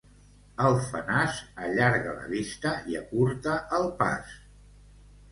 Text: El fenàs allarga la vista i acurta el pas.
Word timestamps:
El 0.67 0.75
fenàs 0.91 1.35
allarga 1.65 2.13
la 2.15 2.29
vista 2.31 2.71
i 2.93 2.97
acurta 3.01 3.53
el 3.81 3.85
pas. 4.01 4.33